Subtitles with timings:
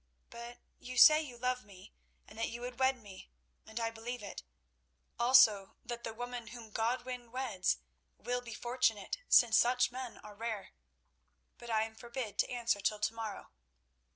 [0.31, 1.93] But you say you love me
[2.27, 3.29] and that you would wed me,
[3.67, 4.41] and I believe it;
[5.19, 7.77] also that the woman whom Godwin weds
[8.17, 10.73] will be fortunate, since such men are rare.
[11.59, 13.51] But I am forbid to answer till to morrow.